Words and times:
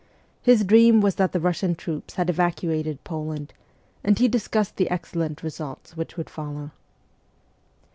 His 0.41 0.63
dream 0.63 0.99
was 0.99 1.13
that 1.17 1.31
the 1.31 1.39
Russian 1.39 1.75
troops 1.75 2.15
had 2.15 2.27
evacuated 2.27 3.03
Poland, 3.03 3.53
and 4.03 4.17
he 4.17 4.27
discussed 4.27 4.77
the 4.77 4.89
excellent 4.89 5.43
results 5.43 5.95
which 5.95 6.17
would 6.17 6.27
follow. 6.27 6.71